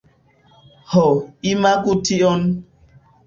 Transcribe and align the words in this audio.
Ho, 0.93 1.03
imagu 1.51 1.95
tion! 2.09 2.41